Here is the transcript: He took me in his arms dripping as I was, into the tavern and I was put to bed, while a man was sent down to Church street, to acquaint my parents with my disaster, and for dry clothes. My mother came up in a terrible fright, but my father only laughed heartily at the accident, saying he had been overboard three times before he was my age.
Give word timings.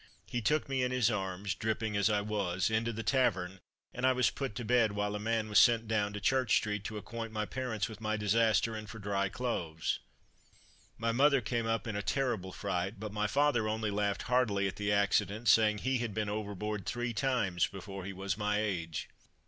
He 0.25 0.41
took 0.41 0.67
me 0.67 0.81
in 0.81 0.89
his 0.89 1.11
arms 1.11 1.53
dripping 1.53 1.95
as 1.95 2.09
I 2.09 2.21
was, 2.21 2.71
into 2.71 2.91
the 2.91 3.03
tavern 3.03 3.59
and 3.93 4.03
I 4.03 4.13
was 4.13 4.31
put 4.31 4.55
to 4.55 4.65
bed, 4.65 4.93
while 4.93 5.13
a 5.13 5.19
man 5.19 5.47
was 5.47 5.59
sent 5.59 5.87
down 5.87 6.11
to 6.13 6.19
Church 6.19 6.55
street, 6.55 6.83
to 6.85 6.97
acquaint 6.97 7.31
my 7.31 7.45
parents 7.45 7.87
with 7.87 8.01
my 8.01 8.17
disaster, 8.17 8.75
and 8.75 8.89
for 8.89 8.97
dry 8.97 9.29
clothes. 9.29 9.99
My 10.97 11.11
mother 11.11 11.39
came 11.39 11.67
up 11.67 11.85
in 11.85 11.95
a 11.95 12.01
terrible 12.01 12.51
fright, 12.51 12.99
but 12.99 13.13
my 13.13 13.27
father 13.27 13.67
only 13.69 13.91
laughed 13.91 14.23
heartily 14.23 14.67
at 14.67 14.77
the 14.77 14.91
accident, 14.91 15.47
saying 15.47 15.77
he 15.77 15.99
had 15.99 16.15
been 16.15 16.29
overboard 16.29 16.87
three 16.87 17.13
times 17.13 17.67
before 17.67 18.03
he 18.03 18.11
was 18.11 18.35
my 18.35 18.59
age. 18.59 19.07